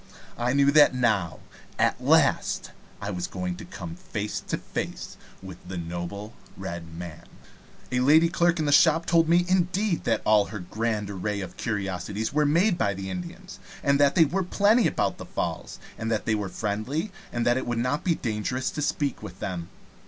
[0.35, 1.41] I knew that now,
[1.77, 7.25] at last, I was going to come face to face with the noble Red Man.
[7.91, 11.55] A lady clerk in a shop told me, indeed, that all her grand array of
[11.55, 16.09] curiosities were made by the Indians, and that they were plenty about the Falls, and
[16.09, 19.69] that they were friendly, and it would not be dangerous to speak to them.